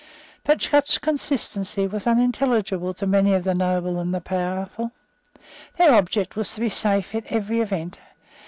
[0.43, 4.93] But such consistency was unintelligible to many of the noble and the powerful.
[5.77, 7.99] Their object was to be safe in every event.